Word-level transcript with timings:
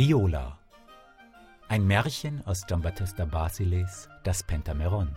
Viola. 0.00 0.58
Ein 1.68 1.86
Märchen 1.86 2.40
aus 2.46 2.66
Giambattista 2.66 3.26
Basiles, 3.26 4.08
das 4.22 4.42
Pentameron. 4.42 5.14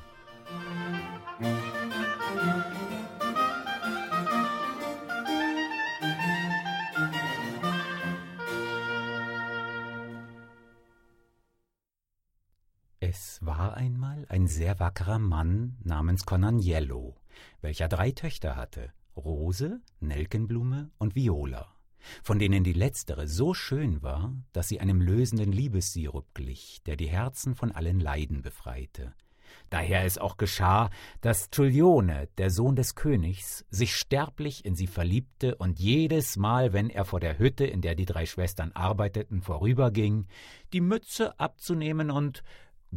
Es 12.99 13.39
war 13.41 13.77
einmal 13.77 14.25
ein 14.27 14.47
sehr 14.47 14.81
wackerer 14.81 15.17
Mann 15.17 15.77
namens 15.85 16.25
Conaniello, 16.25 17.15
welcher 17.61 17.87
drei 17.87 18.11
Töchter 18.11 18.57
hatte, 18.57 18.91
Rose, 19.15 19.79
Nelkenblume 20.01 20.91
und 20.97 21.15
Viola 21.15 21.72
von 22.23 22.39
denen 22.39 22.63
die 22.63 22.73
letztere 22.73 23.27
so 23.27 23.53
schön 23.53 24.01
war, 24.01 24.33
dass 24.51 24.67
sie 24.67 24.79
einem 24.79 25.01
lösenden 25.01 25.51
Liebessirup 25.51 26.33
glich, 26.33 26.81
der 26.85 26.95
die 26.95 27.09
Herzen 27.09 27.55
von 27.55 27.71
allen 27.71 27.99
Leiden 27.99 28.41
befreite. 28.41 29.13
Daher 29.69 30.03
es 30.03 30.17
auch 30.17 30.37
geschah, 30.37 30.89
dass 31.21 31.49
Giulione, 31.49 32.27
der 32.37 32.49
Sohn 32.49 32.75
des 32.75 32.95
Königs, 32.95 33.65
sich 33.69 33.95
sterblich 33.95 34.65
in 34.65 34.75
sie 34.75 34.87
verliebte 34.87 35.55
und 35.55 35.79
jedes 35.79 36.37
Mal, 36.37 36.73
wenn 36.73 36.89
er 36.89 37.05
vor 37.05 37.19
der 37.19 37.39
Hütte, 37.39 37.65
in 37.65 37.81
der 37.81 37.95
die 37.95 38.05
drei 38.05 38.25
Schwestern 38.25 38.71
arbeiteten, 38.73 39.41
vorüberging, 39.41 40.27
die 40.73 40.81
Mütze 40.81 41.39
abzunehmen 41.39 42.11
und 42.11 42.43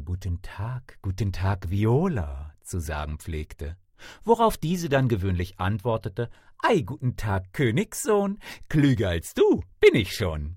Guten 0.04 0.42
Tag, 0.42 0.98
guten 1.00 1.32
Tag, 1.32 1.70
Viola 1.70 2.52
zu 2.62 2.80
sagen 2.80 3.18
pflegte 3.18 3.76
worauf 4.24 4.56
diese 4.56 4.88
dann 4.88 5.08
gewöhnlich 5.08 5.58
antwortete 5.58 6.30
Ei, 6.58 6.80
guten 6.80 7.16
Tag, 7.16 7.52
Königssohn, 7.52 8.38
klüger 8.68 9.10
als 9.10 9.34
du 9.34 9.62
bin 9.80 9.94
ich 9.94 10.14
schon. 10.14 10.56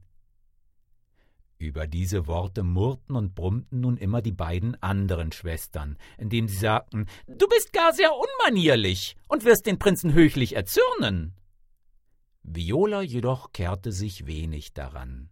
Über 1.57 1.87
diese 1.87 2.25
Worte 2.27 2.63
murrten 2.63 3.15
und 3.15 3.35
brummten 3.35 3.81
nun 3.81 3.97
immer 3.97 4.21
die 4.21 4.31
beiden 4.31 4.81
anderen 4.81 5.31
Schwestern, 5.31 5.97
indem 6.17 6.47
sie 6.47 6.57
sagten 6.57 7.05
Du 7.27 7.47
bist 7.47 7.73
gar 7.73 7.93
sehr 7.93 8.11
unmanierlich 8.13 9.17
und 9.27 9.43
wirst 9.43 9.65
den 9.65 9.77
Prinzen 9.77 10.13
höchlich 10.13 10.55
erzürnen. 10.55 11.35
Viola 12.43 13.01
jedoch 13.01 13.51
kehrte 13.51 13.91
sich 13.91 14.25
wenig 14.25 14.73
daran 14.73 15.29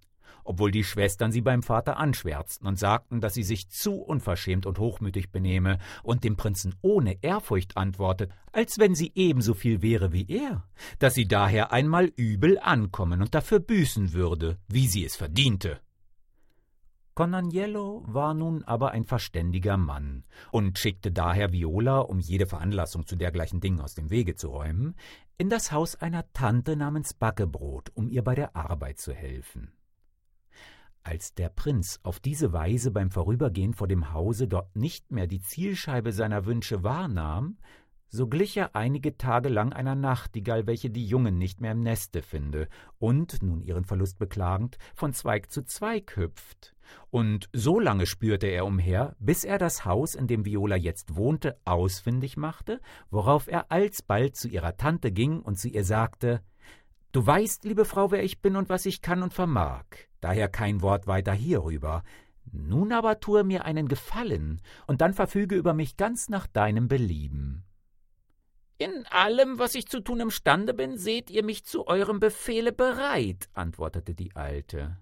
obwohl 0.47 0.71
die 0.71 0.83
Schwestern 0.83 1.31
sie 1.31 1.41
beim 1.41 1.61
Vater 1.61 1.97
anschwärzten 1.97 2.67
und 2.67 2.79
sagten, 2.79 3.21
dass 3.21 3.33
sie 3.33 3.43
sich 3.43 3.69
zu 3.69 3.95
unverschämt 3.95 4.65
und 4.65 4.79
hochmütig 4.79 5.31
benehme 5.31 5.79
und 6.03 6.23
dem 6.23 6.37
Prinzen 6.37 6.75
ohne 6.81 7.21
Ehrfurcht 7.21 7.77
antwortet, 7.77 8.31
als 8.51 8.79
wenn 8.79 8.95
sie 8.95 9.11
ebenso 9.15 9.53
viel 9.53 9.81
wäre 9.81 10.13
wie 10.13 10.25
er, 10.27 10.63
dass 10.99 11.13
sie 11.13 11.27
daher 11.27 11.71
einmal 11.71 12.05
übel 12.15 12.59
ankommen 12.59 13.21
und 13.21 13.35
dafür 13.35 13.59
büßen 13.59 14.13
würde, 14.13 14.57
wie 14.67 14.87
sie 14.87 15.05
es 15.05 15.15
verdiente. 15.15 15.79
Conaniello 17.17 18.03
war 18.05 18.35
nun 18.35 18.63
aber 18.65 18.91
ein 18.91 19.03
verständiger 19.03 19.75
Mann 19.75 20.23
und 20.51 20.77
schickte 20.77 21.11
daher 21.11 21.51
Viola, 21.51 21.97
um 22.01 22.19
jede 22.19 22.45
Veranlassung 22.45 23.07
zu 23.07 23.15
dergleichen 23.15 23.59
Dingen 23.59 23.81
aus 23.81 23.95
dem 23.95 24.11
Wege 24.11 24.35
zu 24.35 24.49
räumen, 24.49 24.93
in 25.39 25.49
das 25.49 25.71
Haus 25.71 25.95
einer 25.95 26.31
Tante 26.33 26.75
namens 26.75 27.15
Backebrot, 27.15 27.89
um 27.95 28.07
ihr 28.07 28.23
bei 28.23 28.35
der 28.35 28.55
Arbeit 28.55 28.99
zu 28.99 29.13
helfen. 29.13 29.71
Als 31.03 31.33
der 31.33 31.49
Prinz 31.49 31.99
auf 32.03 32.19
diese 32.19 32.53
Weise 32.53 32.91
beim 32.91 33.11
Vorübergehen 33.11 33.73
vor 33.73 33.87
dem 33.87 34.13
Hause 34.13 34.47
dort 34.47 34.75
nicht 34.75 35.11
mehr 35.11 35.27
die 35.27 35.41
Zielscheibe 35.41 36.11
seiner 36.11 36.45
Wünsche 36.45 36.83
wahrnahm, 36.83 37.57
so 38.09 38.27
glich 38.27 38.55
er 38.55 38.73
einige 38.73 39.17
Tage 39.17 39.49
lang 39.49 39.73
einer 39.73 39.95
Nachtigall, 39.95 40.65
welche 40.65 40.89
die 40.89 41.05
Jungen 41.05 41.37
nicht 41.37 41.59
mehr 41.59 41.73
im 41.73 41.81
Neste 41.81 42.21
finde 42.21 42.69
und, 42.99 43.43
nun 43.43 43.61
ihren 43.61 43.83
Verlust 43.83 44.17
beklagend, 44.17 44.77
von 44.95 45.11
Zweig 45.11 45.51
zu 45.51 45.63
Zweig 45.63 46.15
hüpft. 46.15 46.73
Und 47.09 47.49
so 47.51 47.81
lange 47.81 48.05
spürte 48.05 48.47
er 48.47 48.65
umher, 48.65 49.15
bis 49.19 49.43
er 49.43 49.57
das 49.57 49.83
Haus, 49.83 50.15
in 50.15 50.27
dem 50.27 50.45
Viola 50.45 50.77
jetzt 50.77 51.17
wohnte, 51.17 51.59
ausfindig 51.65 52.37
machte, 52.37 52.79
worauf 53.09 53.47
er 53.47 53.71
alsbald 53.73 54.37
zu 54.37 54.47
ihrer 54.47 54.77
Tante 54.77 55.11
ging 55.11 55.41
und 55.41 55.59
zu 55.59 55.67
ihr 55.67 55.83
sagte 55.83 56.41
Du 57.17 57.25
weißt, 57.25 57.63
liebe 57.63 57.83
Frau, 57.83 58.11
wer 58.11 58.23
ich 58.23 58.43
bin 58.43 58.55
und 58.55 58.69
was 58.69 58.85
ich 58.85 59.01
kann 59.01 59.23
und 59.23 59.33
vermag, 59.33 59.85
daher 60.21 60.47
kein 60.47 60.83
Wort 60.83 61.07
weiter 61.07 61.33
hierüber. 61.33 62.03
Nun 62.51 62.93
aber 62.93 63.19
tue 63.19 63.43
mir 63.43 63.65
einen 63.65 63.87
Gefallen, 63.87 64.61
und 64.85 65.01
dann 65.01 65.15
verfüge 65.15 65.55
über 65.55 65.73
mich 65.73 65.97
ganz 65.97 66.29
nach 66.29 66.45
deinem 66.45 66.87
Belieben. 66.87 67.63
In 68.77 69.07
allem, 69.09 69.57
was 69.57 69.73
ich 69.73 69.87
zu 69.87 69.99
tun 69.99 70.19
imstande 70.19 70.75
bin, 70.75 70.99
seht 70.99 71.31
ihr 71.31 71.43
mich 71.43 71.65
zu 71.65 71.87
eurem 71.87 72.19
Befehle 72.19 72.71
bereit, 72.71 73.49
antwortete 73.53 74.13
die 74.13 74.35
Alte. 74.35 74.99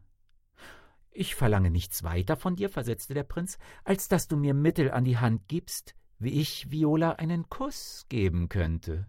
Ich 1.11 1.35
verlange 1.35 1.69
nichts 1.69 2.03
weiter 2.03 2.37
von 2.37 2.55
dir, 2.55 2.69
versetzte 2.69 3.13
der 3.13 3.23
Prinz, 3.23 3.57
als 3.83 4.07
dass 4.07 4.29
du 4.29 4.37
mir 4.37 4.53
Mittel 4.53 4.89
an 4.89 5.03
die 5.03 5.17
Hand 5.17 5.49
gibst, 5.49 5.95
wie 6.19 6.39
ich 6.39 6.71
Viola 6.71 7.11
einen 7.11 7.49
Kuss 7.49 8.05
geben 8.07 8.47
könnte. 8.47 9.05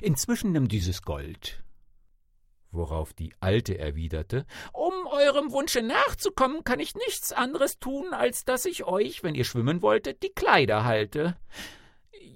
Inzwischen 0.00 0.52
nimm 0.52 0.68
dieses 0.68 1.02
Gold 1.02 1.64
worauf 2.72 3.12
die 3.12 3.32
Alte 3.40 3.78
erwiderte 3.78 4.46
Um 4.72 5.06
eurem 5.06 5.52
Wunsche 5.52 5.82
nachzukommen, 5.82 6.64
kann 6.64 6.80
ich 6.80 6.94
nichts 6.94 7.32
anderes 7.32 7.78
tun, 7.78 8.12
als 8.12 8.44
dass 8.44 8.64
ich 8.64 8.84
euch, 8.84 9.22
wenn 9.22 9.34
ihr 9.34 9.44
schwimmen 9.44 9.82
wolltet, 9.82 10.22
die 10.22 10.30
Kleider 10.30 10.84
halte. 10.84 11.36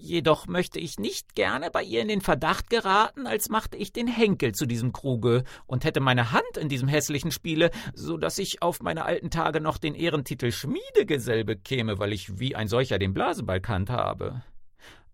Jedoch 0.04 0.46
möchte 0.46 0.78
ich 0.78 0.98
nicht 0.98 1.34
gerne 1.34 1.70
bei 1.70 1.82
ihr 1.82 2.02
in 2.02 2.08
den 2.08 2.20
Verdacht 2.20 2.68
geraten, 2.68 3.26
als 3.26 3.48
machte 3.48 3.78
ich 3.78 3.90
den 3.90 4.06
Henkel 4.06 4.54
zu 4.54 4.66
diesem 4.66 4.92
Kruge 4.92 5.44
und 5.66 5.84
hätte 5.84 6.00
meine 6.00 6.30
Hand 6.30 6.58
in 6.58 6.68
diesem 6.68 6.88
hässlichen 6.88 7.30
Spiele, 7.30 7.70
so 7.94 8.18
dass 8.18 8.36
ich 8.38 8.60
auf 8.60 8.82
meine 8.82 9.06
alten 9.06 9.30
Tage 9.30 9.62
noch 9.62 9.78
den 9.78 9.94
Ehrentitel 9.94 10.52
Schmiedegesell 10.52 11.44
bekäme, 11.44 11.98
weil 11.98 12.12
ich 12.12 12.38
wie 12.38 12.54
ein 12.54 12.68
solcher 12.68 12.98
den 12.98 13.14
Blasebalg 13.14 13.66
habe. 13.68 14.42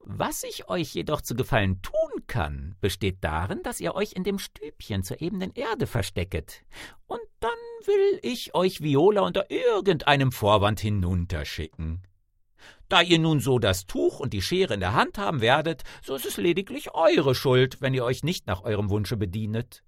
Was 0.02 0.44
ich 0.44 0.68
euch 0.68 0.94
jedoch 0.94 1.20
zu 1.20 1.34
Gefallen 1.36 1.82
tun 1.82 2.26
kann, 2.26 2.74
besteht 2.80 3.18
darin, 3.20 3.62
dass 3.62 3.80
ihr 3.80 3.94
euch 3.94 4.12
in 4.14 4.24
dem 4.24 4.38
Stübchen 4.38 5.02
zur 5.02 5.20
ebenen 5.20 5.52
Erde 5.52 5.86
verstecket. 5.86 6.62
Und 7.06 7.20
dann 7.40 7.50
will 7.84 8.18
ich 8.22 8.54
euch 8.54 8.82
Viola 8.82 9.20
unter 9.20 9.50
irgendeinem 9.50 10.32
Vorwand 10.32 10.80
hinunterschicken. 10.80 12.02
Da 12.88 13.02
ihr 13.02 13.18
nun 13.18 13.40
so 13.40 13.58
das 13.58 13.86
Tuch 13.86 14.20
und 14.20 14.32
die 14.32 14.42
Schere 14.42 14.74
in 14.74 14.80
der 14.80 14.94
Hand 14.94 15.18
haben 15.18 15.40
werdet, 15.40 15.84
so 16.02 16.14
ist 16.14 16.26
es 16.26 16.38
lediglich 16.38 16.94
eure 16.94 17.34
Schuld, 17.34 17.80
wenn 17.80 17.94
ihr 17.94 18.04
euch 18.04 18.24
nicht 18.24 18.46
nach 18.46 18.64
eurem 18.64 18.90
Wunsche 18.90 19.16
bedienet. 19.16 19.84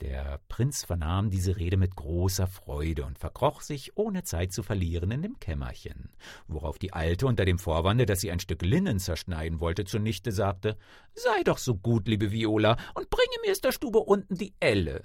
Der 0.00 0.40
Prinz 0.48 0.84
vernahm 0.84 1.30
diese 1.30 1.56
Rede 1.56 1.76
mit 1.76 1.94
großer 1.94 2.48
Freude 2.48 3.04
und 3.04 3.18
verkroch 3.18 3.60
sich, 3.60 3.96
ohne 3.96 4.24
Zeit 4.24 4.52
zu 4.52 4.64
verlieren, 4.64 5.12
in 5.12 5.22
dem 5.22 5.38
Kämmerchen, 5.38 6.10
worauf 6.48 6.80
die 6.80 6.92
Alte 6.92 7.28
unter 7.28 7.44
dem 7.44 7.60
Vorwande, 7.60 8.04
dass 8.04 8.20
sie 8.20 8.32
ein 8.32 8.40
Stück 8.40 8.62
Linnen 8.62 8.98
zerschneiden 8.98 9.60
wollte, 9.60 9.84
zunichte 9.84 10.32
sagte 10.32 10.76
Sei 11.14 11.42
doch 11.44 11.58
so 11.58 11.76
gut, 11.76 12.08
liebe 12.08 12.32
Viola, 12.32 12.76
und 12.94 13.08
bringe 13.08 13.36
mir 13.44 13.52
aus 13.52 13.60
der 13.60 13.70
Stube 13.70 14.00
unten 14.00 14.34
die 14.34 14.54
Elle. 14.58 15.04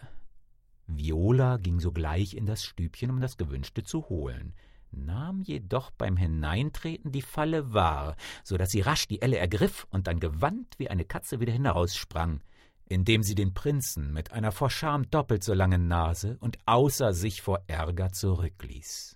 Viola 0.87 1.57
ging 1.57 1.79
sogleich 1.79 2.33
in 2.33 2.47
das 2.47 2.63
Stübchen, 2.63 3.11
um 3.11 3.21
das 3.21 3.37
Gewünschte 3.37 3.83
zu 3.83 4.09
holen, 4.09 4.53
nahm 4.89 5.41
jedoch 5.41 5.91
beim 5.91 6.17
Hineintreten 6.17 7.11
die 7.11 7.21
Falle 7.21 7.73
wahr, 7.73 8.15
so 8.43 8.57
dass 8.57 8.71
sie 8.71 8.81
rasch 8.81 9.07
die 9.07 9.21
Elle 9.21 9.37
ergriff 9.37 9.85
und 9.91 10.07
dann 10.07 10.19
gewandt 10.19 10.79
wie 10.79 10.89
eine 10.89 11.05
Katze 11.05 11.39
wieder 11.39 11.53
hinaussprang 11.53 12.41
indem 12.89 13.23
sie 13.23 13.35
den 13.35 13.53
Prinzen 13.53 14.11
mit 14.11 14.31
einer 14.31 14.51
vor 14.51 14.69
Scham 14.69 15.09
doppelt 15.09 15.43
so 15.43 15.53
langen 15.53 15.87
Nase 15.87 16.37
und 16.41 16.57
außer 16.65 17.13
sich 17.13 17.41
vor 17.41 17.63
Ärger 17.67 18.11
zurückließ. 18.11 19.15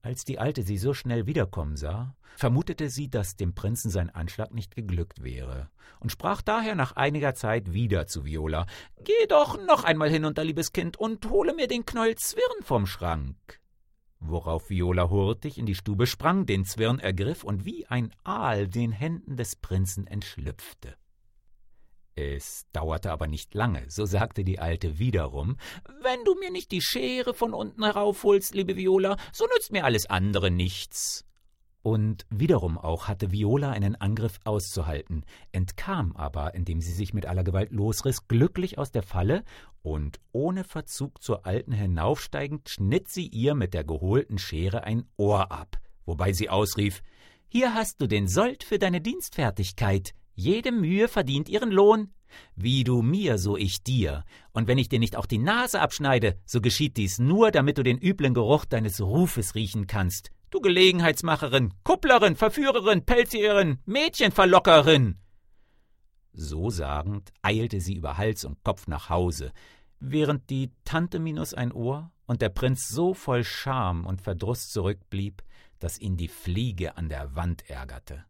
Als 0.00 0.24
die 0.24 0.38
Alte 0.38 0.62
sie 0.62 0.78
so 0.78 0.94
schnell 0.94 1.26
wiederkommen 1.26 1.76
sah, 1.76 2.16
vermutete 2.36 2.88
sie, 2.88 3.10
dass 3.10 3.36
dem 3.36 3.54
Prinzen 3.54 3.90
sein 3.90 4.10
Anschlag 4.10 4.54
nicht 4.54 4.74
geglückt 4.74 5.22
wäre, 5.22 5.70
und 6.00 6.10
sprach 6.10 6.40
daher 6.40 6.74
nach 6.74 6.92
einiger 6.92 7.34
Zeit 7.34 7.72
wieder 7.72 8.06
zu 8.06 8.24
Viola 8.24 8.66
Geh 9.04 9.26
doch 9.28 9.58
noch 9.66 9.84
einmal 9.84 10.08
hinunter, 10.08 10.44
liebes 10.44 10.72
Kind, 10.72 10.96
und 10.96 11.28
hole 11.28 11.52
mir 11.52 11.66
den 11.66 11.84
Knäuel 11.84 12.14
Zwirn 12.14 12.62
vom 12.62 12.86
Schrank. 12.86 13.60
Worauf 14.20 14.70
Viola 14.70 15.10
hurtig 15.10 15.58
in 15.58 15.66
die 15.66 15.74
Stube 15.74 16.06
sprang, 16.06 16.46
den 16.46 16.64
Zwirn 16.64 17.00
ergriff 17.00 17.44
und 17.44 17.64
wie 17.64 17.86
ein 17.86 18.10
Aal 18.24 18.66
den 18.66 18.92
Händen 18.92 19.36
des 19.36 19.56
Prinzen 19.56 20.06
entschlüpfte. 20.06 20.96
Es 22.20 22.66
dauerte 22.72 23.12
aber 23.12 23.28
nicht 23.28 23.54
lange, 23.54 23.84
so 23.88 24.04
sagte 24.04 24.42
die 24.42 24.58
Alte 24.58 24.98
wiederum 24.98 25.56
Wenn 26.02 26.24
du 26.24 26.34
mir 26.34 26.50
nicht 26.50 26.72
die 26.72 26.82
Schere 26.82 27.32
von 27.32 27.54
unten 27.54 27.84
heraufholst, 27.84 28.56
liebe 28.56 28.74
Viola, 28.74 29.16
so 29.32 29.46
nützt 29.46 29.70
mir 29.70 29.84
alles 29.84 30.06
andere 30.06 30.50
nichts. 30.50 31.24
Und 31.82 32.26
wiederum 32.28 32.76
auch 32.76 33.06
hatte 33.06 33.30
Viola 33.30 33.70
einen 33.70 33.94
Angriff 33.94 34.40
auszuhalten, 34.42 35.24
entkam 35.52 36.16
aber, 36.16 36.56
indem 36.56 36.80
sie 36.80 36.90
sich 36.90 37.14
mit 37.14 37.26
aller 37.26 37.44
Gewalt 37.44 37.70
losriss, 37.70 38.26
glücklich 38.26 38.78
aus 38.78 38.90
der 38.90 39.04
Falle 39.04 39.44
und 39.82 40.18
ohne 40.32 40.64
Verzug 40.64 41.22
zur 41.22 41.46
Alten 41.46 41.70
hinaufsteigend 41.70 42.68
schnitt 42.68 43.06
sie 43.06 43.28
ihr 43.28 43.54
mit 43.54 43.74
der 43.74 43.84
geholten 43.84 44.38
Schere 44.38 44.82
ein 44.82 45.04
Ohr 45.16 45.52
ab, 45.52 45.78
wobei 46.04 46.32
sie 46.32 46.50
ausrief 46.50 47.00
Hier 47.46 47.74
hast 47.74 48.00
du 48.00 48.08
den 48.08 48.26
Sold 48.26 48.64
für 48.64 48.80
deine 48.80 49.00
Dienstfertigkeit, 49.00 50.14
Jede 50.38 50.70
Mühe 50.70 51.08
verdient 51.08 51.48
ihren 51.48 51.72
Lohn. 51.72 52.14
Wie 52.54 52.84
du 52.84 53.02
mir, 53.02 53.38
so 53.38 53.56
ich 53.56 53.82
dir. 53.82 54.24
Und 54.52 54.68
wenn 54.68 54.78
ich 54.78 54.88
dir 54.88 55.00
nicht 55.00 55.16
auch 55.16 55.26
die 55.26 55.36
Nase 55.36 55.80
abschneide, 55.80 56.38
so 56.46 56.60
geschieht 56.60 56.96
dies 56.96 57.18
nur, 57.18 57.50
damit 57.50 57.76
du 57.76 57.82
den 57.82 57.98
üblen 57.98 58.34
Geruch 58.34 58.64
deines 58.64 59.00
Rufes 59.00 59.56
riechen 59.56 59.88
kannst. 59.88 60.30
Du 60.50 60.60
Gelegenheitsmacherin, 60.60 61.74
Kupplerin, 61.82 62.36
Verführerin, 62.36 63.04
Pelzierin, 63.04 63.78
Mädchenverlockerin. 63.84 65.18
So 66.32 66.70
sagend 66.70 67.32
eilte 67.42 67.80
sie 67.80 67.94
über 67.94 68.16
Hals 68.16 68.44
und 68.44 68.62
Kopf 68.62 68.86
nach 68.86 69.10
Hause, 69.10 69.50
während 69.98 70.50
die 70.50 70.70
Tante 70.84 71.18
minus 71.18 71.52
ein 71.52 71.72
Ohr 71.72 72.12
und 72.26 72.42
der 72.42 72.50
Prinz 72.50 72.86
so 72.86 73.12
voll 73.12 73.42
Scham 73.42 74.06
und 74.06 74.22
Verdruss 74.22 74.70
zurückblieb, 74.70 75.42
dass 75.80 75.98
ihn 75.98 76.16
die 76.16 76.28
Fliege 76.28 76.96
an 76.96 77.08
der 77.08 77.34
Wand 77.34 77.68
ärgerte. 77.68 78.27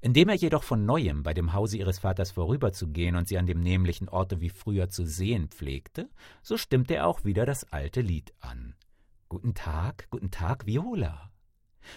Indem 0.00 0.28
er 0.28 0.34
jedoch 0.34 0.62
von 0.62 0.84
neuem 0.84 1.22
bei 1.22 1.34
dem 1.34 1.52
Hause 1.52 1.78
ihres 1.78 1.98
Vaters 1.98 2.30
vorüberzugehen 2.30 3.16
und 3.16 3.28
sie 3.28 3.38
an 3.38 3.46
dem 3.46 3.60
nämlichen 3.60 4.08
Orte 4.08 4.40
wie 4.40 4.50
früher 4.50 4.88
zu 4.88 5.04
sehen 5.04 5.48
pflegte, 5.48 6.08
so 6.42 6.56
stimmte 6.56 6.96
er 6.96 7.06
auch 7.06 7.24
wieder 7.24 7.46
das 7.46 7.72
alte 7.72 8.00
Lied 8.00 8.32
an. 8.40 8.74
Guten 9.28 9.54
Tag, 9.54 10.08
guten 10.10 10.30
Tag, 10.30 10.66
Viola. 10.66 11.30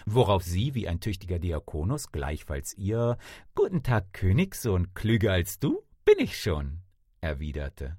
Worauf 0.04 0.42
sie, 0.42 0.74
wie 0.74 0.88
ein 0.88 1.00
tüchtiger 1.00 1.38
Diakonus, 1.38 2.10
gleichfalls 2.10 2.74
ihr 2.74 3.18
Guten 3.54 3.82
Tag, 3.82 4.12
Königssohn, 4.12 4.94
klüger 4.94 5.32
als 5.32 5.58
du, 5.58 5.82
bin 6.04 6.18
ich 6.18 6.40
schon, 6.40 6.80
erwiderte. 7.20 7.98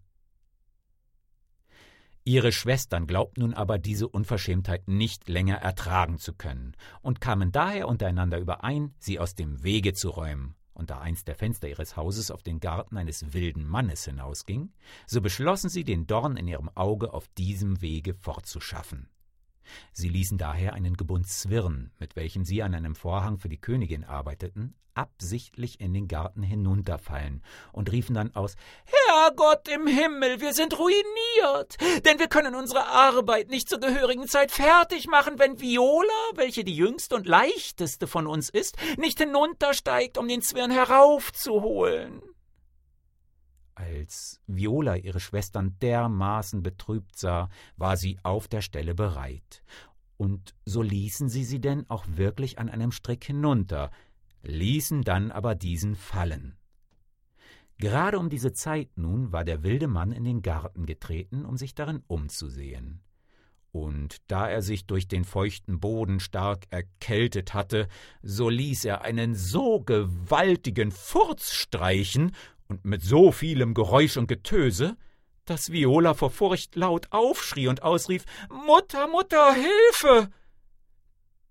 Ihre 2.27 2.51
Schwestern 2.51 3.07
glaubten 3.07 3.39
nun 3.39 3.53
aber 3.53 3.77
diese 3.77 4.09
Unverschämtheit 4.09 4.89
nicht 4.89 5.29
länger 5.29 5.59
ertragen 5.59 6.17
zu 6.17 6.33
können 6.33 6.75
und 7.01 7.21
kamen 7.21 7.53
daher 7.53 7.87
untereinander 7.87 8.37
überein, 8.37 8.93
sie 8.99 9.17
aus 9.17 9.33
dem 9.33 9.63
Wege 9.63 9.93
zu 9.93 10.09
räumen. 10.09 10.53
Und 10.73 10.89
da 10.89 10.99
eins 10.99 11.23
der 11.23 11.35
Fenster 11.35 11.69
ihres 11.69 11.95
Hauses 11.95 12.29
auf 12.29 12.43
den 12.43 12.59
Garten 12.59 12.97
eines 12.97 13.31
wilden 13.31 13.65
Mannes 13.65 14.03
hinausging, 14.03 14.73
so 15.05 15.21
beschlossen 15.21 15.69
sie, 15.69 15.85
den 15.85 16.05
Dorn 16.05 16.35
in 16.35 16.49
ihrem 16.49 16.67
Auge 16.75 17.13
auf 17.13 17.29
diesem 17.29 17.79
Wege 17.79 18.13
fortzuschaffen. 18.13 19.07
Sie 19.91 20.09
ließen 20.09 20.37
daher 20.37 20.73
einen 20.73 20.97
Gebund 20.97 21.27
Zwirn, 21.27 21.91
mit 21.99 22.15
welchem 22.15 22.45
sie 22.45 22.63
an 22.63 22.73
einem 22.73 22.95
Vorhang 22.95 23.37
für 23.37 23.49
die 23.49 23.59
Königin 23.59 24.03
arbeiteten, 24.03 24.75
absichtlich 24.97 25.79
in 25.79 25.93
den 25.93 26.07
Garten 26.07 26.41
hinunterfallen 26.41 27.43
und 27.71 27.91
riefen 27.91 28.15
dann 28.15 28.35
aus 28.35 28.55
Herrgott 28.85 29.67
im 29.67 29.87
Himmel, 29.87 30.41
wir 30.41 30.53
sind 30.53 30.77
ruiniert, 30.77 31.77
denn 32.05 32.19
wir 32.19 32.27
können 32.27 32.55
unsere 32.55 32.87
Arbeit 32.87 33.49
nicht 33.49 33.69
zur 33.69 33.79
gehörigen 33.79 34.27
Zeit 34.27 34.51
fertig 34.51 35.07
machen, 35.07 35.37
wenn 35.37 35.61
Viola, 35.61 36.07
welche 36.35 36.63
die 36.63 36.75
jüngste 36.75 37.15
und 37.15 37.27
leichteste 37.27 38.07
von 38.07 38.27
uns 38.27 38.49
ist, 38.49 38.77
nicht 38.97 39.19
hinuntersteigt, 39.19 40.17
um 40.17 40.27
den 40.27 40.41
Zwirn 40.41 40.71
heraufzuholen. 40.71 42.21
Als 43.77 44.41
Viola 44.47 44.95
ihre 44.95 45.19
Schwestern 45.19 45.77
dermaßen 45.83 46.63
betrübt 46.63 47.15
sah, 47.15 47.47
war 47.75 47.95
sie 47.95 48.17
auf 48.23 48.47
der 48.47 48.61
Stelle 48.61 48.95
bereit. 48.95 49.61
Und 50.17 50.55
so 50.65 50.81
ließen 50.81 51.29
sie 51.29 51.43
sie 51.43 51.61
denn 51.61 51.87
auch 51.87 52.03
wirklich 52.07 52.57
an 52.57 52.69
einem 52.69 52.91
Strick 52.91 53.23
hinunter, 53.23 53.91
ließen 54.41 55.03
dann 55.03 55.31
aber 55.31 55.53
diesen 55.53 55.95
fallen. 55.95 56.57
Gerade 57.77 58.17
um 58.17 58.31
diese 58.31 58.51
Zeit 58.51 58.89
nun 58.97 59.31
war 59.31 59.45
der 59.45 59.61
wilde 59.61 59.87
Mann 59.87 60.11
in 60.11 60.23
den 60.23 60.41
Garten 60.41 60.87
getreten, 60.87 61.45
um 61.45 61.55
sich 61.55 61.75
darin 61.75 62.01
umzusehen. 62.07 63.03
Und 63.71 64.23
da 64.25 64.49
er 64.49 64.63
sich 64.63 64.87
durch 64.87 65.07
den 65.07 65.23
feuchten 65.23 65.79
Boden 65.79 66.19
stark 66.19 66.63
erkältet 66.71 67.53
hatte, 67.53 67.87
so 68.23 68.49
ließ 68.49 68.85
er 68.85 69.03
einen 69.03 69.35
so 69.35 69.81
gewaltigen 69.81 70.89
Furz 70.89 71.51
streichen 71.51 72.31
und 72.67 72.85
mit 72.85 73.01
so 73.01 73.31
vielem 73.31 73.73
Geräusch 73.73 74.17
und 74.17 74.27
Getöse, 74.27 74.97
dass 75.45 75.71
Viola 75.71 76.13
vor 76.13 76.29
Furcht 76.29 76.75
laut 76.75 77.07
aufschrie 77.11 77.67
und 77.67 77.83
ausrief 77.83 78.25
Mutter, 78.49 79.07
Mutter, 79.07 79.53
Hilfe. 79.53 80.29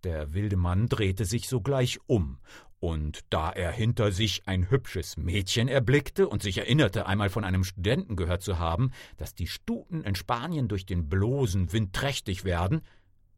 Der 0.05 0.35
wilde 0.35 0.57
Mann 0.57 0.89
drehte 0.89 1.25
sich 1.25 1.49
sogleich 1.49 1.99
um, 2.07 2.39
und 2.79 3.21
da 3.31 3.51
er 3.51 3.73
hinter 3.73 4.13
sich 4.13 4.47
ein 4.47 4.71
hübsches 4.71 5.17
Mädchen 5.17 5.69
erblickte 5.69 6.29
und 6.29 6.43
sich 6.43 6.59
erinnerte, 6.59 7.07
einmal 7.07 7.31
von 7.31 7.45
einem 7.45 7.65
Studenten 7.65 8.17
gehört 8.17 8.43
zu 8.43 8.59
haben, 8.59 8.93
dass 9.17 9.35
die 9.35 9.47
Stuten 9.47 10.05
in 10.05 10.15
Spanien 10.15 10.69
durch 10.69 10.85
den 10.85 11.09
bloßen 11.09 11.73
Wind 11.73 11.95
trächtig 11.95 12.45
werden, 12.45 12.83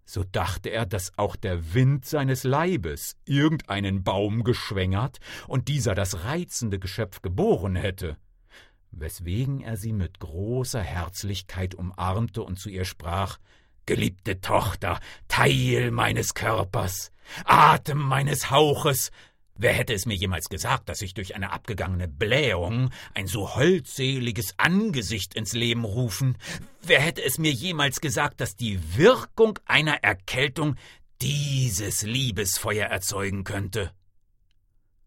so 0.09 0.25
dachte 0.25 0.71
er, 0.71 0.87
dass 0.87 1.13
auch 1.19 1.37
der 1.37 1.75
Wind 1.75 2.07
seines 2.07 2.43
Leibes 2.43 3.17
irgendeinen 3.27 4.03
Baum 4.05 4.43
geschwängert 4.43 5.19
und 5.47 5.69
dieser 5.69 5.95
das 5.95 6.25
reizende 6.25 6.79
Geschöpf 6.79 7.21
geboren 7.21 7.77
hätte, 7.77 8.17
weswegen 8.91 9.61
er 9.61 9.77
sie 9.77 9.93
mit 9.93 10.19
großer 10.19 10.81
Herzlichkeit 10.81 11.75
umarmte 11.75 12.43
und 12.43 12.59
zu 12.59 12.71
ihr 12.71 12.87
sprach 12.87 13.39
Geliebte 13.85 14.41
Tochter, 14.41 14.99
Teil 15.29 15.91
meines 15.91 16.33
Körpers, 16.33 17.13
Atem 17.45 17.99
meines 17.99 18.51
Hauches, 18.51 19.11
Wer 19.61 19.73
hätte 19.73 19.93
es 19.93 20.07
mir 20.07 20.15
jemals 20.15 20.49
gesagt, 20.49 20.89
dass 20.89 21.03
ich 21.03 21.15
durch 21.15 21.35
eine 21.35 21.51
abgegangene 21.51 22.07
Blähung 22.07 22.91
ein 23.13 23.27
so 23.27 23.57
holdseliges 23.57 24.55
Angesicht 24.57 25.35
ins 25.35 25.53
Leben 25.53 25.85
rufen? 25.85 26.39
Wer 26.81 27.01
hätte 27.01 27.25
es 27.25 27.39
mir 27.39 27.51
jemals 27.51 28.01
gesagt, 28.01 28.41
dass 28.41 28.55
die 28.55 28.79
Wirkung 28.97 29.59
einer 29.67 30.05
Erkältung 30.05 30.77
dieses 31.21 32.03
Liebesfeuer 32.03 32.87
erzeugen 32.87 33.43
könnte? 33.43 33.91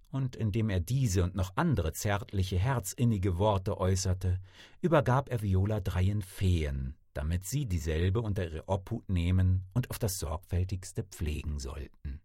Und 0.09 0.35
indem 0.35 0.69
er 0.69 0.81
diese 0.81 1.23
und 1.23 1.33
noch 1.33 1.55
andere 1.55 1.93
zärtliche, 1.93 2.59
herzinnige 2.59 3.37
Worte 3.37 3.77
äußerte, 3.77 4.41
übergab 4.81 5.29
er 5.29 5.41
Viola 5.41 5.79
dreien 5.79 6.21
Feen, 6.21 6.97
damit 7.13 7.45
sie 7.45 7.67
dieselbe 7.67 8.19
unter 8.19 8.43
ihre 8.43 8.67
Obhut 8.67 9.07
nehmen 9.07 9.63
und 9.73 9.89
auf 9.91 9.97
das 9.97 10.19
sorgfältigste 10.19 11.03
pflegen 11.03 11.57
sollten. 11.57 12.19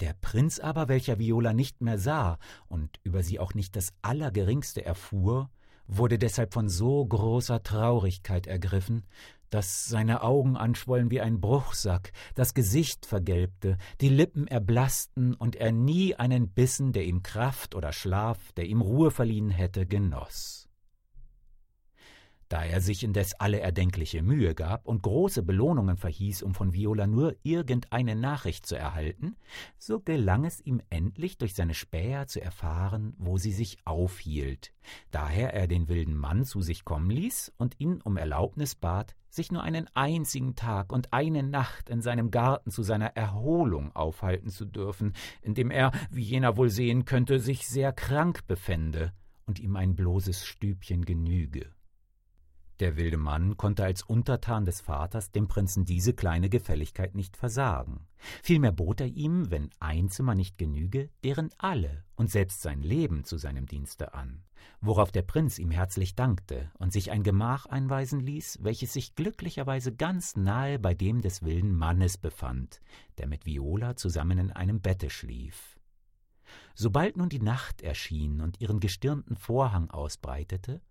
Der 0.00 0.12
Prinz 0.12 0.58
aber, 0.58 0.88
welcher 0.88 1.18
Viola 1.18 1.54
nicht 1.54 1.80
mehr 1.80 1.98
sah 1.98 2.38
und 2.68 3.00
über 3.02 3.22
sie 3.22 3.38
auch 3.38 3.54
nicht 3.54 3.76
das 3.76 3.94
Allergeringste 4.02 4.84
erfuhr, 4.84 5.50
wurde 5.86 6.18
deshalb 6.18 6.52
von 6.52 6.68
so 6.68 7.04
großer 7.04 7.62
Traurigkeit 7.62 8.46
ergriffen, 8.46 9.04
dass 9.50 9.86
seine 9.86 10.22
Augen 10.22 10.56
anschwollen 10.56 11.10
wie 11.10 11.20
ein 11.20 11.40
Bruchsack, 11.40 12.12
das 12.34 12.52
Gesicht 12.52 13.06
vergelbte, 13.06 13.78
die 14.00 14.08
Lippen 14.08 14.46
erblaßten 14.48 15.34
und 15.34 15.56
er 15.56 15.72
nie 15.72 16.14
einen 16.14 16.48
Bissen, 16.48 16.92
der 16.92 17.04
ihm 17.04 17.22
Kraft 17.22 17.74
oder 17.74 17.92
Schlaf, 17.92 18.52
der 18.52 18.66
ihm 18.66 18.80
Ruhe 18.80 19.10
verliehen 19.10 19.50
hätte, 19.50 19.86
genoss. 19.86 20.65
Da 22.48 22.64
er 22.64 22.80
sich 22.80 23.02
indes 23.02 23.34
alle 23.34 23.58
erdenkliche 23.58 24.22
Mühe 24.22 24.54
gab 24.54 24.86
und 24.86 25.02
große 25.02 25.42
Belohnungen 25.42 25.96
verhieß, 25.96 26.44
um 26.44 26.54
von 26.54 26.74
Viola 26.74 27.08
nur 27.08 27.34
irgendeine 27.42 28.14
Nachricht 28.14 28.66
zu 28.66 28.76
erhalten, 28.76 29.36
so 29.78 29.98
gelang 29.98 30.44
es 30.44 30.60
ihm 30.60 30.80
endlich 30.88 31.38
durch 31.38 31.54
seine 31.54 31.74
Späher 31.74 32.28
zu 32.28 32.40
erfahren, 32.40 33.14
wo 33.18 33.36
sie 33.36 33.50
sich 33.50 33.78
aufhielt, 33.84 34.72
daher 35.10 35.54
er 35.54 35.66
den 35.66 35.88
wilden 35.88 36.16
Mann 36.16 36.44
zu 36.44 36.62
sich 36.62 36.84
kommen 36.84 37.10
ließ 37.10 37.52
und 37.56 37.80
ihn 37.80 38.00
um 38.00 38.16
Erlaubnis 38.16 38.76
bat, 38.76 39.16
sich 39.28 39.50
nur 39.50 39.62
einen 39.62 39.88
einzigen 39.94 40.54
Tag 40.54 40.92
und 40.92 41.12
eine 41.12 41.42
Nacht 41.42 41.90
in 41.90 42.00
seinem 42.00 42.30
Garten 42.30 42.70
zu 42.70 42.84
seiner 42.84 43.16
Erholung 43.16 43.94
aufhalten 43.94 44.50
zu 44.50 44.64
dürfen, 44.64 45.14
indem 45.42 45.72
er, 45.72 45.90
wie 46.10 46.22
jener 46.22 46.56
wohl 46.56 46.70
sehen 46.70 47.04
könnte, 47.04 47.40
sich 47.40 47.66
sehr 47.66 47.92
krank 47.92 48.46
befände 48.46 49.12
und 49.46 49.58
ihm 49.58 49.76
ein 49.76 49.96
bloßes 49.96 50.46
Stübchen 50.46 51.04
genüge. 51.04 51.75
Der 52.78 52.96
wilde 52.96 53.16
Mann 53.16 53.56
konnte 53.56 53.84
als 53.84 54.02
Untertan 54.02 54.66
des 54.66 54.82
Vaters 54.82 55.30
dem 55.30 55.48
Prinzen 55.48 55.86
diese 55.86 56.12
kleine 56.12 56.50
Gefälligkeit 56.50 57.14
nicht 57.14 57.36
versagen. 57.36 58.06
Vielmehr 58.42 58.72
bot 58.72 59.00
er 59.00 59.06
ihm, 59.06 59.50
wenn 59.50 59.70
ein 59.80 60.10
Zimmer 60.10 60.34
nicht 60.34 60.58
genüge, 60.58 61.08
deren 61.24 61.50
alle 61.56 62.04
und 62.16 62.30
selbst 62.30 62.60
sein 62.60 62.82
Leben 62.82 63.24
zu 63.24 63.38
seinem 63.38 63.64
Dienste 63.64 64.12
an, 64.12 64.42
worauf 64.82 65.10
der 65.10 65.22
Prinz 65.22 65.58
ihm 65.58 65.70
herzlich 65.70 66.14
dankte 66.16 66.70
und 66.78 66.92
sich 66.92 67.10
ein 67.10 67.22
Gemach 67.22 67.64
einweisen 67.64 68.20
ließ, 68.20 68.58
welches 68.60 68.92
sich 68.92 69.14
glücklicherweise 69.14 69.94
ganz 69.94 70.36
nahe 70.36 70.78
bei 70.78 70.92
dem 70.92 71.22
des 71.22 71.42
wilden 71.42 71.74
Mannes 71.74 72.18
befand, 72.18 72.82
der 73.16 73.26
mit 73.26 73.46
Viola 73.46 73.96
zusammen 73.96 74.36
in 74.36 74.52
einem 74.52 74.80
Bette 74.82 75.08
schlief. 75.08 75.78
Sobald 76.74 77.16
nun 77.16 77.30
die 77.30 77.40
Nacht 77.40 77.80
erschien 77.80 78.42
und 78.42 78.60
ihren 78.60 78.80
gestirnten 78.80 79.36
Vorhang 79.36 79.90
ausbreitete, 79.90 80.82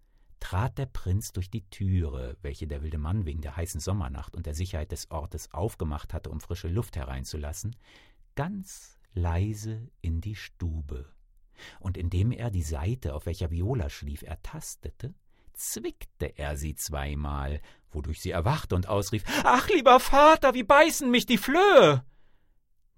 trat 0.46 0.78
der 0.78 0.86
Prinz 0.86 1.32
durch 1.32 1.50
die 1.50 1.68
Türe, 1.72 2.38
welche 2.44 2.68
der 2.68 2.84
wilde 2.84 3.00
Mann 3.00 3.26
wegen 3.26 3.42
der 3.42 3.58
heißen 3.58 3.80
Sommernacht 3.80 4.36
und 4.36 4.46
der 4.46 4.54
Sicherheit 4.54 4.92
des 4.92 5.10
Ortes 5.10 5.52
aufgemacht 5.52 6.14
hatte, 6.14 6.30
um 6.30 6.40
frische 6.40 6.68
Luft 6.68 6.96
hereinzulassen, 6.96 7.76
ganz 8.36 9.00
leise 9.16 9.90
in 10.02 10.22
die 10.22 10.36
Stube. 10.36 11.08
Und 11.80 11.98
indem 11.98 12.32
er 12.32 12.52
die 12.52 12.62
Seite, 12.62 13.16
auf 13.16 13.26
welcher 13.26 13.50
Viola 13.50 13.90
schlief, 13.90 14.22
ertastete, 14.22 15.16
zwickte 15.54 16.38
er 16.38 16.58
sie 16.58 16.76
zweimal, 16.76 17.60
wodurch 17.90 18.22
sie 18.22 18.30
erwachte 18.30 18.76
und 18.76 18.88
ausrief 18.88 19.24
Ach, 19.44 19.68
lieber 19.70 20.00
Vater, 20.00 20.54
wie 20.54 20.64
beißen 20.64 21.10
mich 21.10 21.26
die 21.26 21.40
Flöhe. 21.40 22.06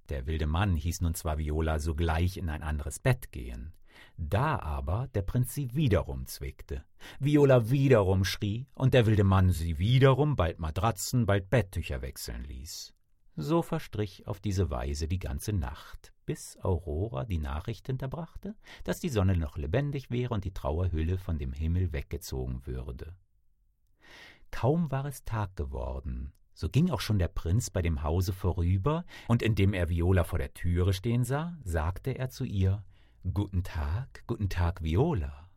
Der 0.10 0.26
wilde 0.26 0.48
Mann 0.48 0.76
hieß 0.76 1.00
nun 1.00 1.16
zwar 1.16 1.38
Viola 1.38 1.80
sogleich 1.80 2.36
in 2.36 2.50
ein 2.50 2.62
anderes 2.62 3.00
Bett 3.00 3.32
gehen, 3.32 3.72
Da 4.18 4.60
aber 4.60 5.08
der 5.14 5.22
Prinz 5.22 5.54
sie 5.54 5.74
wiederum 5.76 6.26
zwickte, 6.26 6.84
Viola 7.20 7.70
wiederum 7.70 8.26
schrie 8.26 8.68
und 8.74 8.96
der 8.96 9.06
wilde 9.06 9.24
Mann 9.24 9.52
sie 9.52 9.78
wiederum 9.78 10.36
bald 10.36 10.60
Matratzen, 10.60 11.28
bald 11.28 11.52
Betttücher 11.52 12.02
wechseln 12.02 12.44
ließ. 12.44 12.96
So 13.36 13.62
verstrich 13.62 14.26
auf 14.26 14.40
diese 14.40 14.72
Weise 14.72 15.08
die 15.08 15.20
ganze 15.20 15.54
Nacht, 15.54 16.14
bis 16.26 16.58
Aurora 16.64 17.26
die 17.26 17.38
Nachricht 17.38 17.86
hinterbrachte, 17.86 18.56
dass 18.84 19.00
die 19.00 19.10
Sonne 19.10 19.38
noch 19.38 19.56
lebendig 19.56 20.10
wäre 20.10 20.34
und 20.34 20.44
die 20.44 20.54
Trauerhülle 20.54 21.20
von 21.20 21.38
dem 21.38 21.54
Himmel 21.54 21.94
weggezogen 21.94 22.66
würde. 22.66 23.16
Kaum 24.50 24.90
war 24.90 25.06
es 25.06 25.24
Tag 25.24 25.56
geworden, 25.56 26.34
so 26.56 26.70
ging 26.70 26.90
auch 26.90 27.02
schon 27.02 27.20
der 27.20 27.28
Prinz 27.28 27.70
bei 27.70 27.84
dem 27.84 28.02
Hause 28.02 28.34
vorüber, 28.34 29.06
und 29.28 29.44
indem 29.44 29.76
er 29.76 29.90
Viola 29.90 30.24
vor 30.24 30.40
der 30.40 30.56
Türe 30.56 30.94
stehen 30.94 31.24
sah, 31.24 31.56
sagte 31.64 32.18
er 32.18 32.32
zu 32.32 32.46
ihr 32.46 32.84
Guten 33.34 33.64
Tag, 33.64 34.24
guten 34.28 34.48
Tag, 34.48 34.84
Viola. 34.84 35.50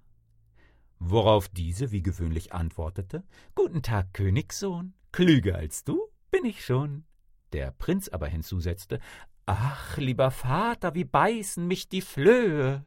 Worauf 0.98 1.48
diese 1.48 1.92
wie 1.92 2.02
gewöhnlich 2.02 2.52
antwortete 2.52 3.22
Guten 3.54 3.82
Tag, 3.82 4.12
Königssohn, 4.12 4.94
klüger 5.12 5.56
als 5.56 5.84
du 5.84 6.00
bin 6.30 6.46
ich 6.46 6.64
schon. 6.64 7.04
Der 7.52 7.70
Prinz 7.70 8.08
aber 8.08 8.26
hinzusetzte 8.26 8.98
Ach, 9.46 9.98
lieber 9.98 10.30
Vater, 10.30 10.94
wie 10.94 11.04
beißen 11.04 11.64
mich 11.66 11.88
die 11.88 12.00
Flöhe. 12.00 12.86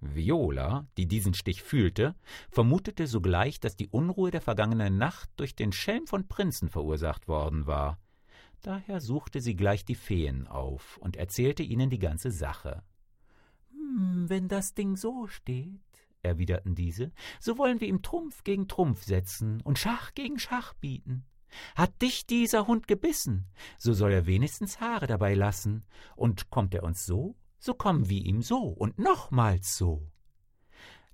Viola, 0.00 0.86
die 0.96 1.06
diesen 1.06 1.34
Stich 1.34 1.62
fühlte, 1.62 2.14
vermutete 2.50 3.06
sogleich, 3.06 3.60
dass 3.60 3.76
die 3.76 3.88
Unruhe 3.88 4.30
der 4.30 4.40
vergangenen 4.40 4.96
Nacht 4.96 5.28
durch 5.36 5.56
den 5.56 5.72
Schelm 5.72 6.06
von 6.06 6.26
Prinzen 6.26 6.70
verursacht 6.70 7.28
worden 7.28 7.66
war. 7.66 7.98
Daher 8.62 9.00
suchte 9.00 9.40
sie 9.40 9.56
gleich 9.56 9.84
die 9.84 9.94
Feen 9.94 10.46
auf 10.46 10.96
und 10.98 11.16
erzählte 11.16 11.62
ihnen 11.62 11.90
die 11.90 11.98
ganze 11.98 12.30
Sache. 12.30 12.82
Hm, 13.84 14.28
wenn 14.28 14.48
das 14.48 14.74
Ding 14.74 14.96
so 14.96 15.26
steht, 15.26 15.80
erwiderten 16.22 16.74
diese, 16.74 17.12
so 17.40 17.58
wollen 17.58 17.80
wir 17.80 17.88
ihm 17.88 18.02
Trumpf 18.02 18.44
gegen 18.44 18.66
Trumpf 18.68 19.04
setzen 19.04 19.60
und 19.62 19.78
Schach 19.78 20.14
gegen 20.14 20.38
Schach 20.38 20.74
bieten. 20.74 21.24
Hat 21.76 22.02
dich 22.02 22.26
dieser 22.26 22.66
Hund 22.66 22.88
gebissen, 22.88 23.46
so 23.78 23.92
soll 23.92 24.12
er 24.12 24.26
wenigstens 24.26 24.80
Haare 24.80 25.06
dabei 25.06 25.34
lassen, 25.34 25.84
und 26.16 26.50
kommt 26.50 26.74
er 26.74 26.82
uns 26.82 27.06
so, 27.06 27.36
so 27.58 27.74
kommen 27.74 28.08
wir 28.08 28.24
ihm 28.24 28.42
so 28.42 28.58
und 28.58 28.98
nochmals 28.98 29.76
so. 29.76 30.10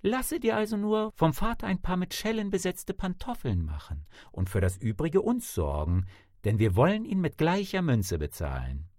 Lasse 0.01 0.39
dir 0.39 0.55
also 0.55 0.77
nur 0.77 1.11
vom 1.13 1.33
Vater 1.33 1.67
ein 1.67 1.81
paar 1.81 1.97
mit 1.97 2.15
Schellen 2.15 2.49
besetzte 2.49 2.95
Pantoffeln 2.95 3.63
machen 3.63 4.07
und 4.31 4.49
für 4.49 4.61
das 4.61 4.77
Übrige 4.77 5.21
uns 5.21 5.53
sorgen, 5.53 6.07
denn 6.43 6.57
wir 6.57 6.75
wollen 6.75 7.05
ihn 7.05 7.21
mit 7.21 7.37
gleicher 7.37 7.83
Münze 7.83 8.17
bezahlen. 8.17 8.90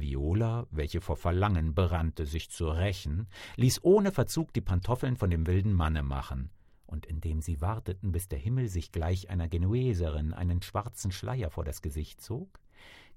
Viola, 0.00 0.66
welche 0.70 1.00
vor 1.00 1.16
Verlangen 1.16 1.74
brannte, 1.74 2.26
sich 2.26 2.50
zu 2.50 2.68
rächen, 2.68 3.28
ließ 3.56 3.82
ohne 3.82 4.12
Verzug 4.12 4.52
die 4.52 4.60
Pantoffeln 4.60 5.16
von 5.16 5.30
dem 5.30 5.46
wilden 5.46 5.72
Manne 5.72 6.02
machen, 6.02 6.50
und 6.86 7.06
indem 7.06 7.40
sie 7.40 7.60
warteten, 7.60 8.12
bis 8.12 8.28
der 8.28 8.38
Himmel 8.38 8.68
sich 8.68 8.92
gleich 8.92 9.30
einer 9.30 9.48
Genueserin 9.48 10.32
einen 10.32 10.62
schwarzen 10.62 11.12
Schleier 11.12 11.50
vor 11.50 11.64
das 11.64 11.82
Gesicht 11.82 12.20
zog, 12.20 12.60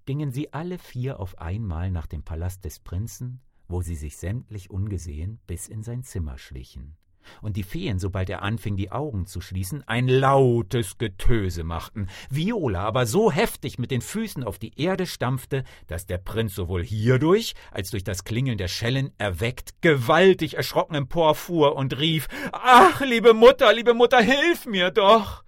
gingen 0.06 0.32
sie 0.32 0.54
alle 0.54 0.78
vier 0.78 1.20
auf 1.20 1.38
einmal 1.40 1.92
nach 1.92 2.08
dem 2.08 2.24
Palast 2.24 2.64
des 2.66 2.80
Prinzen, 2.80 3.42
wo 3.68 3.82
sie 3.82 3.96
sich 3.96 4.18
sämtlich 4.18 4.70
ungesehen 4.70 5.40
bis 5.48 5.68
in 5.68 5.84
sein 5.84 6.04
Zimmer 6.04 6.38
schlichen 6.38 6.96
und 7.42 7.58
die 7.58 7.64
Feen, 7.64 8.00
sobald 8.00 8.30
er 8.30 8.42
anfing, 8.42 8.76
die 8.76 8.92
Augen 8.92 9.26
zu 9.26 9.42
schließen, 9.42 9.88
ein 9.88 10.08
lautes 10.08 10.98
Getöse 10.98 11.64
machten, 11.64 12.08
Viola 12.30 12.84
aber 12.84 13.06
so 13.06 13.32
heftig 13.32 13.80
mit 13.80 13.92
den 13.92 14.02
Füßen 14.02 14.44
auf 14.44 14.60
die 14.60 14.80
Erde 14.80 15.06
stampfte, 15.06 15.64
dass 15.88 16.06
der 16.06 16.18
Prinz 16.18 16.56
sowohl 16.56 16.84
hierdurch 16.84 17.54
als 17.72 17.92
durch 17.92 18.04
das 18.04 18.24
Klingeln 18.24 18.58
der 18.58 18.68
Schellen 18.68 19.12
erweckt, 19.18 19.82
gewaltig 19.82 20.56
erschrocken 20.56 20.96
emporfuhr 20.96 21.76
und 21.76 21.98
rief 21.98 22.28
Ach, 22.52 23.02
liebe 23.02 23.34
Mutter, 23.34 23.74
liebe 23.74 23.94
Mutter, 23.94 24.22
hilf 24.22 24.66
mir 24.66 24.92
doch. 24.92 25.44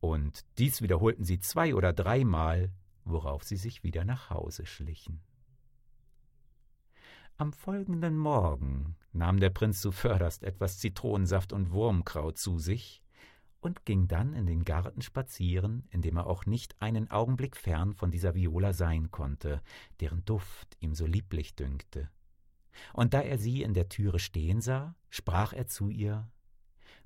Und 0.00 0.44
dies 0.58 0.82
wiederholten 0.82 1.24
sie 1.24 1.38
zwei 1.38 1.74
oder 1.74 1.92
dreimal, 1.92 2.72
worauf 3.04 3.44
sie 3.44 3.56
sich 3.56 3.84
wieder 3.84 4.04
nach 4.04 4.30
Hause 4.30 4.66
schlichen. 4.66 5.20
Am 7.36 7.52
folgenden 7.52 8.16
Morgen 8.18 8.96
nahm 9.12 9.40
der 9.40 9.50
Prinz 9.50 9.80
zuvörderst 9.80 10.42
etwas 10.42 10.78
Zitronensaft 10.78 11.52
und 11.52 11.72
Wurmkraut 11.72 12.38
zu 12.38 12.58
sich 12.58 13.02
und 13.60 13.84
ging 13.84 14.08
dann 14.08 14.34
in 14.34 14.46
den 14.46 14.64
Garten 14.64 15.02
spazieren, 15.02 15.86
indem 15.90 16.16
er 16.16 16.26
auch 16.26 16.46
nicht 16.46 16.74
einen 16.80 17.10
Augenblick 17.10 17.56
fern 17.56 17.94
von 17.94 18.10
dieser 18.10 18.34
Viola 18.34 18.72
sein 18.72 19.10
konnte, 19.10 19.62
deren 20.00 20.24
Duft 20.24 20.76
ihm 20.80 20.94
so 20.94 21.06
lieblich 21.06 21.54
dünkte. 21.54 22.10
Und 22.92 23.14
da 23.14 23.20
er 23.20 23.38
sie 23.38 23.62
in 23.62 23.74
der 23.74 23.88
Türe 23.88 24.18
stehen 24.18 24.60
sah, 24.60 24.96
sprach 25.10 25.52
er 25.52 25.66
zu 25.66 25.88
ihr 25.88 26.30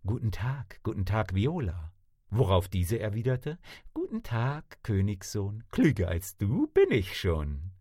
Guten 0.05 0.31
Tag, 0.31 0.81
guten 0.83 1.05
Tag, 1.05 1.35
Viola. 1.35 1.93
Worauf 2.31 2.69
diese 2.69 2.99
erwiderte 2.99 3.59
Guten 3.93 4.23
Tag, 4.23 4.83
Königssohn, 4.83 5.65
klüger 5.71 6.09
als 6.09 6.37
du 6.37 6.69
bin 6.69 6.91
ich 6.91 7.19
schon. 7.19 7.73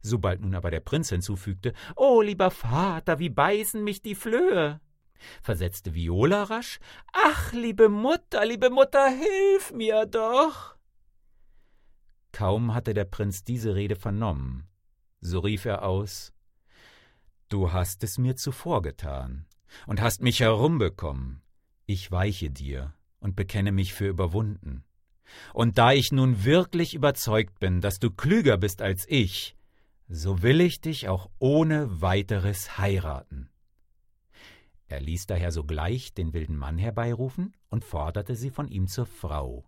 Sobald 0.00 0.40
nun 0.40 0.54
aber 0.54 0.70
der 0.70 0.80
Prinz 0.80 1.10
hinzufügte, 1.10 1.72
»O 1.96 2.22
lieber 2.22 2.50
Vater, 2.50 3.18
wie 3.18 3.30
beißen 3.30 3.82
mich 3.82 4.02
die 4.02 4.14
Flöhe!« 4.14 4.80
versetzte 5.42 5.94
Viola 5.94 6.44
rasch, 6.44 6.78
»Ach, 7.12 7.52
liebe 7.52 7.88
Mutter, 7.88 8.46
liebe 8.46 8.70
Mutter, 8.70 9.08
hilf 9.08 9.72
mir 9.72 10.06
doch!« 10.06 10.76
Kaum 12.32 12.74
hatte 12.74 12.94
der 12.94 13.04
Prinz 13.04 13.42
diese 13.42 13.74
Rede 13.74 13.96
vernommen, 13.96 14.68
so 15.20 15.40
rief 15.40 15.64
er 15.64 15.82
aus, 15.82 16.32
»Du 17.48 17.72
hast 17.72 18.04
es 18.04 18.18
mir 18.18 18.36
zuvor 18.36 18.82
getan 18.82 19.46
und 19.86 20.00
hast 20.00 20.22
mich 20.22 20.40
herumbekommen. 20.40 21.42
Ich 21.86 22.12
weiche 22.12 22.50
dir 22.50 22.94
und 23.20 23.36
bekenne 23.36 23.72
mich 23.72 23.94
für 23.94 24.06
überwunden. 24.06 24.84
Und 25.52 25.78
da 25.78 25.92
ich 25.92 26.12
nun 26.12 26.44
wirklich 26.44 26.94
überzeugt 26.94 27.58
bin, 27.58 27.80
dass 27.80 27.98
du 27.98 28.10
klüger 28.10 28.56
bist 28.56 28.82
als 28.82 29.06
ich, 29.08 29.56
so 30.08 30.42
will 30.42 30.60
ich 30.60 30.80
dich 30.80 31.08
auch 31.08 31.28
ohne 31.38 32.00
weiteres 32.00 32.78
heiraten. 32.78 33.50
Er 34.86 35.00
ließ 35.00 35.26
daher 35.26 35.52
sogleich 35.52 36.14
den 36.14 36.32
wilden 36.32 36.56
Mann 36.56 36.78
herbeirufen 36.78 37.54
und 37.68 37.84
forderte 37.84 38.34
sie 38.34 38.48
von 38.48 38.68
ihm 38.68 38.86
zur 38.86 39.04
Frau, 39.04 39.66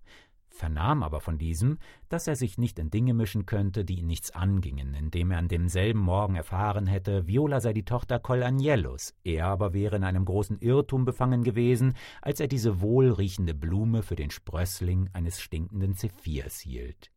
vernahm 0.49 1.03
aber 1.03 1.21
von 1.21 1.37
diesem, 1.37 1.79
dass 2.09 2.27
er 2.27 2.37
sich 2.37 2.57
nicht 2.57 2.79
in 2.79 2.91
Dinge 2.91 3.13
mischen 3.13 3.45
könnte, 3.45 3.85
die 3.85 3.99
ihn 3.99 4.07
nichts 4.07 4.31
angingen, 4.31 4.95
indem 4.95 5.31
er 5.31 5.39
an 5.39 5.49
demselben 5.49 6.01
Morgen 6.01 6.37
erfahren 6.37 6.87
hätte, 6.87 7.27
Viola 7.27 7.61
sei 7.61 7.75
die 7.75 7.85
Tochter 7.85 8.19
Col 8.19 8.43
Agnellus, 8.43 9.15
er 9.25 9.47
aber 9.47 9.75
wäre 9.75 9.97
in 9.97 10.05
einem 10.05 10.25
großen 10.25 10.59
Irrtum 10.59 11.05
befangen 11.05 11.45
gewesen, 11.45 11.95
als 12.23 12.41
er 12.41 12.49
diese 12.49 12.81
wohlriechende 12.81 13.53
Blume 13.53 14.03
für 14.03 14.17
den 14.17 14.31
Sprössling 14.31 15.11
eines 15.13 15.41
stinkenden 15.43 15.95
Zephyrs 15.95 16.61
hielt. 16.61 17.11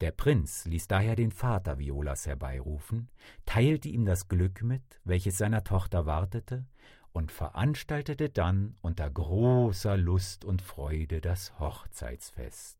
Der 0.00 0.10
Prinz 0.10 0.64
ließ 0.66 0.88
daher 0.88 1.16
den 1.16 1.30
Vater 1.30 1.78
Violas 1.78 2.26
herbeirufen, 2.26 3.08
teilte 3.46 3.88
ihm 3.88 4.04
das 4.04 4.28
Glück 4.28 4.62
mit, 4.62 4.82
welches 5.04 5.38
seiner 5.38 5.64
Tochter 5.64 6.06
wartete, 6.06 6.66
und 7.12 7.30
veranstaltete 7.30 8.28
dann 8.28 8.76
unter 8.82 9.08
großer 9.08 9.96
Lust 9.96 10.44
und 10.44 10.62
Freude 10.62 11.20
das 11.20 11.58
Hochzeitsfest, 11.60 12.78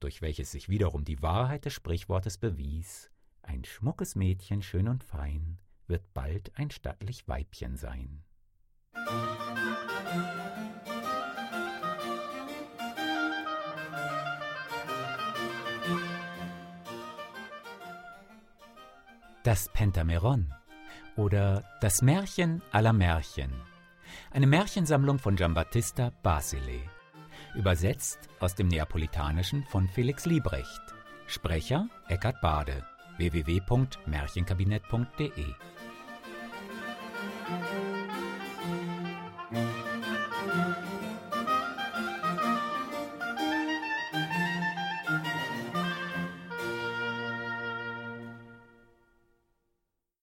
durch 0.00 0.22
welches 0.22 0.50
sich 0.50 0.68
wiederum 0.68 1.04
die 1.04 1.22
Wahrheit 1.22 1.66
des 1.66 1.74
Sprichwortes 1.74 2.38
bewies 2.38 3.10
Ein 3.42 3.64
schmuckes 3.64 4.14
Mädchen, 4.14 4.62
schön 4.62 4.88
und 4.88 5.04
fein, 5.04 5.58
wird 5.86 6.14
bald 6.14 6.56
ein 6.56 6.70
stattlich 6.70 7.28
Weibchen 7.28 7.76
sein. 7.76 8.22
Das 19.42 19.70
Pentameron 19.72 20.52
oder 21.16 21.64
Das 21.80 22.02
Märchen 22.02 22.60
aller 22.72 22.92
Märchen. 22.92 23.50
Eine 24.30 24.46
Märchensammlung 24.46 25.18
von 25.18 25.34
Giambattista 25.34 26.12
Basile. 26.22 26.82
Übersetzt 27.54 28.28
aus 28.38 28.54
dem 28.54 28.68
Neapolitanischen 28.68 29.64
von 29.64 29.88
Felix 29.88 30.26
Liebrecht. 30.26 30.82
Sprecher 31.26 31.88
Eckhard 32.08 32.38
Bade. 32.42 32.84
www.märchenkabinett.de 33.16 35.54